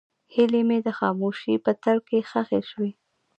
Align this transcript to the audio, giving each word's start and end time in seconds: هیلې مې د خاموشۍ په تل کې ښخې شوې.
هیلې 0.33 0.61
مې 0.67 0.77
د 0.85 0.87
خاموشۍ 0.97 1.55
په 1.65 1.71
تل 1.83 1.97
کې 2.07 2.17
ښخې 2.29 2.59
شوې. 2.69 2.91